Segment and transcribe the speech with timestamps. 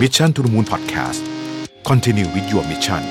[0.00, 1.20] Mission to the Moon Podcast
[1.88, 3.02] Continue with your mission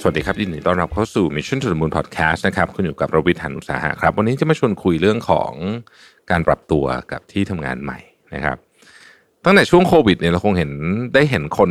[0.00, 5.52] สวัสดีครับยินดีต้อนรับเข้าสู่ Mission to the Moon Podcast นะครับคุณอยู่กับรวิทยานุสาหะครับ วันนี้จะมาชวนคุยเรื่องของ
[6.30, 7.98] การปรับตัวกับที่ทำงานใหม่
[8.34, 8.56] นะครับ
[9.44, 10.70] ตั้งแต่ช่วงโควิดเนี่ยเราคงเห็น
[11.14, 11.70] ได้เห็นคน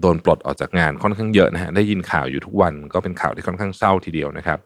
[0.00, 4.58] โดนปลดออกจากงานค่อนข้างเยอะนะฮะได้ยินข่าวอยู่ทุกวันก็เป็นข่าวที่ค่อนข้างเศร้าทีเดียวนะครับ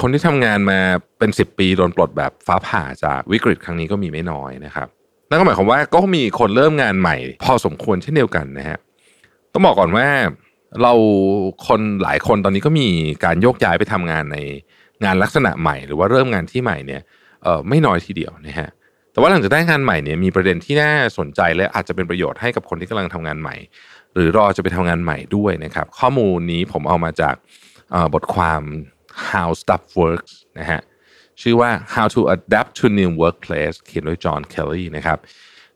[0.00, 0.78] คนที่ทำงานมา
[1.18, 4.88] เป็น 10 ปีโดนปลดแบบฟ้าผ่าจากวิกฤตครั้งนี้ก็มีไม่น้อยนะครับ
[5.28, 8.78] นั่นก็หมายความว่าก็มีคนเริ่มงานใหม่ พอสมควรเช่นเดียวกันนะฮะ
[9.52, 10.06] ต้องบอกก่อนว่า
[10.82, 10.92] เรา
[11.66, 12.88] คนหลายคนตอนนี้ก็มี
[13.24, 14.38] การโยกย้ายไปทำงานใน
[15.04, 17.02] งานลักษณะใหม่ หรือว่าเริ่มงานที่ใหม่เนี่ย
[17.42, 18.68] เออไม่น้อยทีเดียวนะฮะ
[19.12, 23.56] แต่ว่าหลังจากได้งานใหม่เนี่ยมีประเด็นที่น่าสนใจและอาจจะเป็นประโยชน์ให้กับคนที่กำลังทำงานใหม่
[24.14, 27.34] หรือรอจะไปทำงานใหม่ด้วยนะครับ ข้อมูลนี้ผมเอามาจาก
[28.14, 28.62] บทความ
[29.30, 30.80] How Stuff Works นะฮะ
[31.42, 35.18] ชื่อว่า How to Adapt to New Workplace เขียนโดยจอห์นเคลลี่นะครับ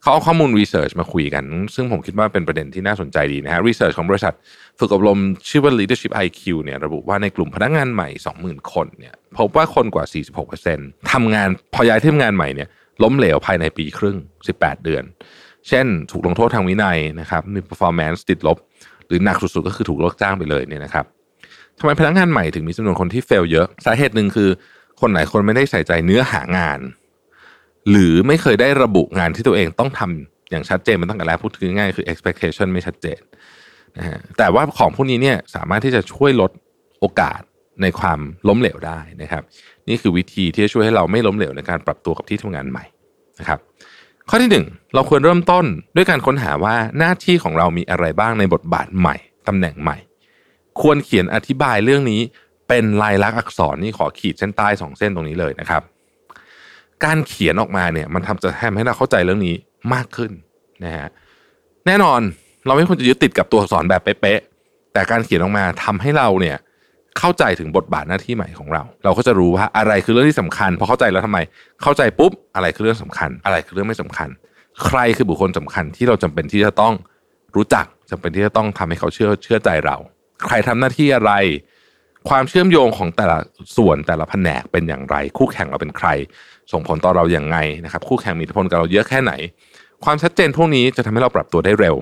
[0.02, 4.34] เขาเอาข้อมูลรีเสิร์ชมาคุยกัน ซึ่งผมคิดว่าเป็นประเด็นที่น่าสนใจดีนะฮะรีเสิร์ชของบริษัท
[4.78, 8.08] ฝึกอบรมชื่อว่า Leadership IQ เนี่ยระบุว่าในกลุ่มพนักงานใหม่
[8.40, 10.04] 20,000 คนเนี่ยพบว่าคนกว่า
[10.58, 12.68] 46%ทำงานพอย้ายที่ทำงานใหม่เนี่ย
[13.02, 14.16] ล้มเหลวภายในปีครึ่ง
[14.50, 15.04] 18 เดือน
[15.68, 18.58] เช่น ถูกลงโทษทางวินัยนะครับมี performance ติดลบ
[19.06, 21.06] หรือหนักสุดๆก็คือถูกเลิกจ้างไปเลยเนี่ยนะครับ
[21.80, 24.50] ทำไมพนักงานใหม่ถึงมีจำนวนคนที่เฟลเยอะ สาเหตุหนึ่งคือ
[25.00, 26.80] คนหลายคนไม่ได้ใส่ใจเนื้อหางาน
[27.90, 33.20] หรือไม่เคยได้ระบุงานที่ตัวเองต้องทำอย่างชัดเจนมันตั้งแต่แรกพูดง่ายคือ expectation ไม่ชัดเจน
[33.98, 36.50] นะฮะแต่ว่าของพวกนี้เนี่ยสามารถที่จะช่วยลด
[37.00, 37.40] โอกาส
[37.82, 39.42] ในความล้มเหลวได้นะครับ
[39.88, 42.84] นี่คือวิธีที่จะช่วยให้เราไม่ล้มเหลวในการปรับตัวกับที่ทำงานใหม่
[43.40, 43.58] นะครับ
[44.28, 45.64] ข้อที่หนึ่งเราควรเริ่มต้น
[45.96, 49.16] ด้วยการค้นหาว่าหน้าที่ของเรามีอะไรบ้างในบทบาทใหม่
[49.48, 49.96] ตำแหน่งใหม่
[50.80, 52.20] ควรเขียนอธิบายเรื่องนี้
[52.68, 55.82] เป็นลายลักษณ์อักษรนี่ขอขีดเส้นใต้สองเส้นตรงนี้เลยนะครับ
[57.04, 59.54] การเขียนออกมาเนี่ย มันทำจะทำให้เราเข้าใจเรื่องนี้
[59.94, 60.30] มากขึ้น
[60.84, 61.08] นะฮะ
[61.86, 62.20] แน่นอน
[62.66, 66.56] เราไม่ควรจะยึดติดกับตัวอักษรแบบเป๊ะๆแต่การเขียนออกมาทำให้เราเนี่ย
[67.18, 71.38] เข้าใจถึงบทบาทหน้าที่ใหม่ของเรา เราก็จะรู้ว่าอะไรคือเรื่องที่สำคัญพอเข้าใจแล้วทำไม
[71.82, 74.28] เข้าใจปุ๊บอะไรคือเรื่องสำคัญ อะไรคือเรื่องไม่สำคัญ
[74.84, 76.94] ใครคือบุคคลสำคัญที่เราจำเป็นที่จะต้อง
[77.56, 79.96] รู้จักจำเป็นที่จะต้องทำให้เขาเชื่อเชื่อใจเรา
[80.46, 81.32] ใครทำหน้าที่อะไร
[82.28, 83.38] ความเชื่อมโยงของแต่ละ
[83.76, 86.08] ส่วนแต่ละแผนกเป็นอย่างไร คู่แข่งเราเป็นใคร
[86.72, 89.32] ส่งผลต่อเราอย่างไงนะครับคู่แข่งมีอิทธิพลกับเราเยอะแค่ไหน
[90.04, 91.96] ความชัดเจนพวกนี้จะทำให้เราปรับตัวได้เร็ว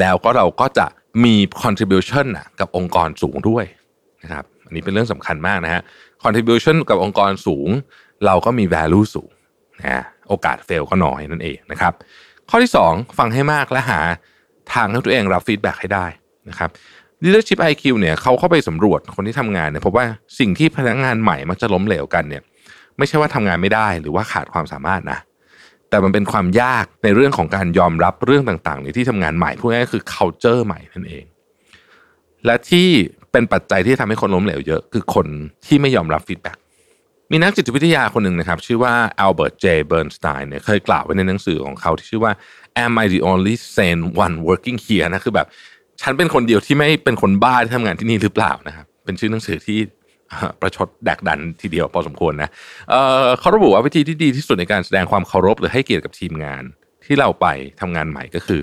[0.00, 0.86] แล้วก็เราก็จะ
[1.24, 3.64] มี contribution นะกับองค์กรสูงด้วย
[4.22, 5.82] นะครับอันนี้เป็นเรื่องสำคัญมากนะฮะ
[6.22, 7.68] contribution กับองค์กรสูง
[8.26, 9.30] เราก็มี value สูง
[9.80, 11.92] นะโอกาส fail ก็น้อยนั่นเองนะครับ
[12.50, 14.00] ข้อที่ 2 ฟังให้มากและหา
[14.72, 16.06] ทางให้ตัวเองรับ feedback ให้ได้
[16.48, 16.70] นะครับ
[17.24, 20.06] Leadership IQ เนี่ยเขาเข้าไปสำรวจคนที่ทำงานเนี่ยพบว่า
[20.38, 22.42] สิ่งที่พนักงานใหม่มักจะล้มเหลวกันเนี่ย
[22.98, 25.18] ไม่ใช่ว่าทำงานไม่ได้หรือว่าขาดความสามารถนะ
[25.90, 31.24] แต่มันเป็นความยากในเรื่องของการยอมรับเรื่องต่างๆในที่ทำงานใหม่พูดง่ายๆคือ culture ใหม่นั่นเอง
[32.46, 32.88] และที่
[33.32, 35.26] เป็นปัจจัยที่ทำให้คนล้มเหลวเยอะ คือคน
[35.66, 36.56] ที่ไม่ยอมรับ feedback
[37.30, 42.32] มีนักจิตวิทยาคนหนึ่งนะครับ ชื่อว่าอัลเบิร์ตเจเบิร์นสไตน์เนี่ยเคยกล่าวไว้ในหนังสือของเขาที่ชื่อว่า
[42.84, 45.46] Am I the only sane one working here นะคือแบบ
[46.02, 49.78] ฉันเป็นคนเดียวที่ไม่เป็นคนบ้าที่ทำงานที่นี่หรือเปล่านะครับเป็นชื่อหนังสือที่
[50.60, 52.92] ประชดแดกดันทีเดียวพอสมควรนะ
[53.38, 56.62] เขาระบุว่าวิธีที่ดีที่สุดในการแสดงความเคารพหรือให้เกียรติกับทีมงาน
[57.04, 57.46] ที่เราไป
[57.80, 58.60] ทำงานใหม่ก็คือ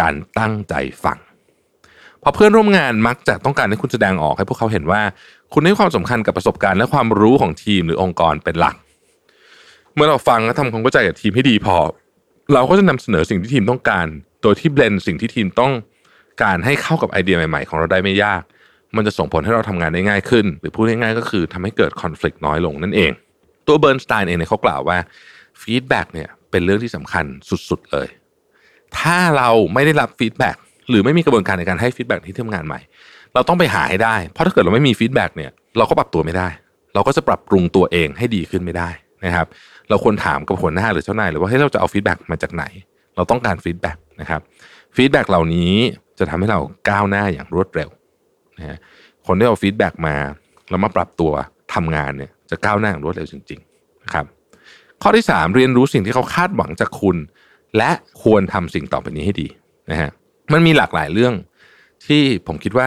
[0.00, 0.74] การตั้งใจ
[1.04, 1.18] ฟัง
[2.22, 5.02] พอเพื่อนร่วมงานมักจะต้องการให้คุณแสดงออกให้พวกเขาเห็นว่า
[5.52, 8.76] คุณให้ความสำคัญกับประสบการณ์และความรู้ของทีมหรือองค์กรเป็นหลัก
[9.94, 11.76] เมื่อเราฟังและทำความเข้าใจกับทีมให้ดีพอ
[12.54, 14.06] เราก็จะนำเสนอสิ่งที่ทีมต้องการ
[14.42, 15.72] โดยที่เบลนสิ่งที่ทีมต้อง
[16.42, 18.42] การให้เข้ากับไอเดียใหม่ๆ ของเราได้ไม่ยาก
[18.96, 23.10] มันจะส่งผลให้เราทำงานได้ง่ายขึ้น หรือพูดง่ายๆก็คือทำให้เกิดคอน FLICT น้อยลงนั่นเอง
[23.66, 24.98] ตัวเบิร์นสไตน์เองเนี่ยเขากล่าวว่า
[25.62, 27.24] feedback เนี่ยเป็นเรื่องที่สำคัญ
[27.70, 28.08] สุดๆเลย
[28.98, 30.56] ถ้าเราไม่ได้รับ feedback
[30.88, 32.80] หรือไม่มีกระบวนการในการให้ feedback ที่ทำงานใหม่
[33.34, 36.48] เราต้องไปหาให้ได้ เพราะถ้าเกิดเราไม่มี feedback เนี่ยเราก็ปรับตัวไม่ได้
[36.94, 38.90] เราก็จะปรับปรุงตัวเองให้ดีขึ้นไม่ได้
[39.24, 39.46] นะครับ
[39.88, 42.64] เราควรถามกับหัวหน้าหรือเจ้านายหรือว่าให้เราจะเอา feedback มาจากไหน
[43.16, 44.40] เราต้องการ feedback นะครับ
[44.96, 45.72] feedback เหล่านี้
[46.18, 47.88] จะทำให้เราก้าวหน้าอย่างรวดเร็ว
[48.58, 48.78] นะฮะ
[49.26, 50.16] คนที่เอาฟีดแบ็กมา
[50.70, 51.32] แล้วมาปรับตัว
[51.74, 54.24] ทำงานเนี่ยจะก้าวหน้าอย่างรวดเร็วจริงๆนะครับ
[55.02, 57.16] ข้อที่ 3 เรียนรู้สิ่งที่เขาคาดหวังจากคุณ
[57.76, 57.90] และ
[58.22, 59.48] ควรทำสิ่งต่อไปนี้ให้ดี
[59.90, 60.10] นะฮะ
[60.52, 61.34] มันมีหลากหลายเรื่อง
[62.06, 62.86] ที่ผมคิดว่า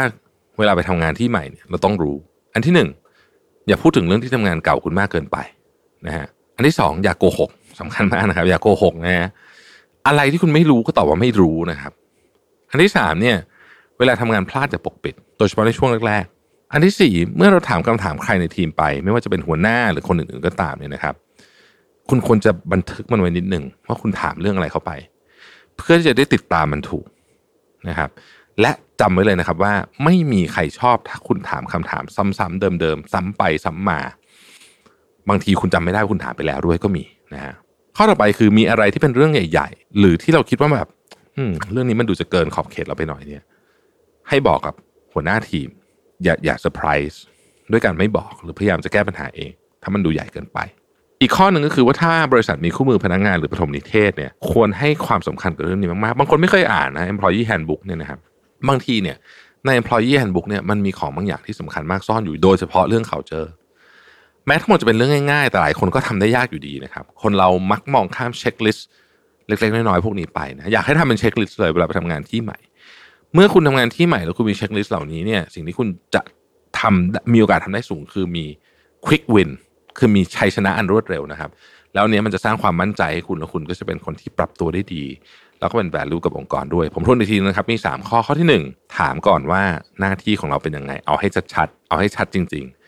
[0.57, 2.15] เวลาไปทำงานที่ใหม่เนี่ยเราต้องรู้
[2.53, 2.89] อันที่หนึ่ง
[3.67, 5.37] อย่าพูดถึงเรื่องที่ทำงานเก่าคุณมากเกินไป
[6.07, 6.25] นะฮะ
[6.55, 7.49] อันที่สองอย่าโกหก
[7.79, 9.29] สำคัญมากนะครับ อย่าโกหกนะฮะ
[10.07, 11.93] อะไรที่คุณไม่รู้ก็ตอบว่าไม่รู้นะครับ
[12.69, 13.37] อันที่สามเนี่ย
[13.97, 21.15] เวลาทำงานพลาดอย่าปกปิด โดยเฉพาะในช่วงแรกๆ อันที่สี่เมื่อเราถามคำถามใครในทีมไป ไม่ว่าจะเป็นหัวหน้าหรือคนอื่นๆก็ตามเนี่ยนะครับ
[22.09, 24.91] คุณควรจะบันทึกมันไว้นิดหนึ่งว่าคุณถามเรื่องอะไรเข้าไป
[25.77, 27.05] เพื่อที่จะได้ติดตามมันถูก
[27.89, 28.09] นะครับ
[28.61, 28.71] และ
[29.01, 29.73] จำไว้เลยนะครับว่า
[30.03, 32.03] ไม่มีใครชอบถ้าคุณถามคำถาม
[32.39, 33.99] ซ้ำๆเดิมๆซ้ำไปซ้ำมา
[35.29, 37.03] บางทีคุณจำไม่ได้คุณถามไปแล้วด้วยก็มี
[37.33, 37.53] นะฮะ
[37.97, 40.87] ข้อต่อไปคือมีอะไรที่เป็นเรื่องใหญ่ ๆ หรือที่เราคิดว่าแบบ
[41.37, 43.43] อืมเรื่องนี้มันดูจะเกินขอบเขตเราไปหน่อยเนี่ย
[44.29, 44.73] ให้บอกกับ
[45.13, 45.67] หัวหน้าทีม
[46.23, 47.21] อย่าอย่าเซอร์ไพรส์
[47.71, 49.51] ด้วยการไม่บอกหรือพยายามจะแก้ปัญหาเอง
[49.83, 50.59] ถ้ามันดูใหญ่เกินไป
[51.21, 58.19] อีกข้อหนึ่งก็คือว่าถ้าบริษัทมีคู่มือพนักงานหรือปฐมนิเทศเนี่ยควรให้ความสำคัญกับเรื่องนี้มากๆ บางคนไม่เคยอ่านนะ employee handbook เนี่ยนะครับ
[58.69, 59.17] บางทีเนี่ย
[59.65, 63.47] ใน employee handbook เนี่ยมันมีของบางอย่างที่สำคัญมากซ่อนอยู่โดยเฉพาะเรื่อง culture
[64.47, 68.87] แม้ทั้งหมดจะเป็นเรื่องง่ายๆ แต่หลายคนก็ทำได้ยากอยู่ดีนะครับ คนเรามักมองข้าม checklist
[69.47, 72.57] เล็กๆน้อยๆพวกนี้ไปนะอยากให้ทำเป็น checklist เลยเวลาไปทำงานที่ใหม่
[73.33, 76.21] เมื่อคุณทำงานที่ใหม่แล้วคุณมี checklist เหล่านี้เนี่ยสิ่งที่คุณจะ
[76.79, 78.45] ทำมีโอกาสทำได้สูงคือมี
[79.05, 79.49] quick win
[79.97, 81.49] คือมีชัยชนะอันรวดเร็วนะครับ
[81.93, 85.03] แล้วเนี้ยมันจะสร้างความมั่นใจให้คุณแล้วคุณก็จะเป็นคนที่ปรับตัวได้ดี
[85.59, 89.61] แล้วก็เป็น value กับองค์กรด้วย ผมทวนอีกทีนะครับ มี 3 ข้อข้อที่ 1 ถามก่อนว่า
[89.99, 92.82] หน้าที่ของเราเป็นยังไง เอาให้ชัดๆเอาให้ชัดจริง ๆ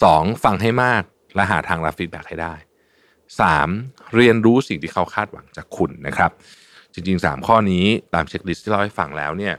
[0.00, 0.44] 2.
[0.44, 1.02] ฟังให้มาก
[1.34, 2.54] และหาทางรับฟีดแบ็ให้ได้
[3.54, 4.14] 3.
[4.14, 6.30] เรียนรู้สิ่งที่เขาคาดหวังจากคุณนะครับ
[6.94, 7.84] จริง ๆ 3 ข้อนี้
[8.14, 9.54] ตามเช็คลิสต์ที่เราให้ฟังแล้วเนี่ย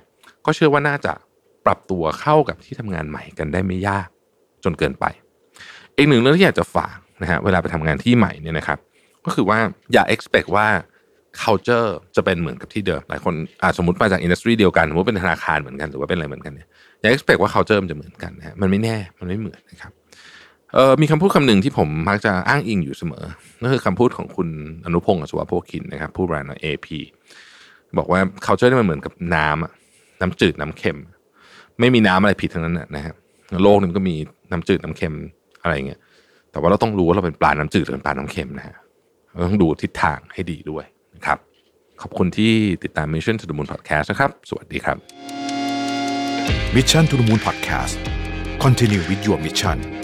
[0.46, 1.14] ก็เชื่อว่าน่าจะ
[1.66, 4.08] ปรับตัวเข้ากับที่ทำงานใหม่กันได้ไม่ยาก
[4.64, 5.06] จนเกินไป
[5.98, 8.80] อีกหนึ่งเรื่องที่อยากจะฝากนะฮะเวลาไปทำงานที่ใหม่เนี่ยนะครับ
[9.26, 9.60] ก็คือว่า
[9.94, 10.68] อย่า expect ว่า
[11.42, 16.68] culture จะเป็นเหมือนกับที่เดิมหลายคนอาจสมมติมาจากอินดัสทรีเดียวกันสมมติเป็นธนาคารเหมือนกันหรือว่าเป็นอะไรเหมือนกันเนี่ย
[17.02, 19.92] อย่า expect ว่า culture มันจะเหมือนกันนะฮะมันไม่แน่มันไม่เหมือนนะครับ
[20.74, 23.24] เออมีคำพูดคำหนึ่งที่ผมมักจะอ้างอิงอยู่เสมอ
[23.62, 24.50] นั่นคือคำพูดของคุณ
[24.86, 26.88] อนุพงศ์อสุวโพคินนะครับ ผู้บริหาร AP
[27.98, 30.98] บอกว่า culture นี่มันเหมือนกับน้ำน้ำจืดน้ำเค็ม
[31.80, 33.14] ไม่มีน้ำอะไรผิดทั้งนั้นนะฮะ
[33.64, 34.16] โลกนี้มันก็มี
[34.52, 35.14] น้ำจืดน้ำเค็ม
[35.62, 36.00] อะไรเงี้ย
[36.52, 38.76] แต่ว่าเราต้องรู้ว่าเราเป็นปลาน้ำจืดหรือเป็นปลาน้ำเค็มนะฮะ
[39.32, 40.86] เราต้องดูทิศทางให้ดีด้วย
[41.16, 41.38] นะครับ
[42.02, 42.52] ขอบคุณที่
[42.84, 44.98] ติดตาม Mission to the Moon Podcast นะครับ สวัสดีครับ
[46.76, 47.94] Mission to the Moon Podcast
[48.64, 49.97] Continue with your mission